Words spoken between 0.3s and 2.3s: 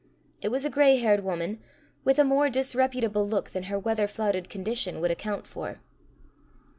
It was a greyhaired woman, with a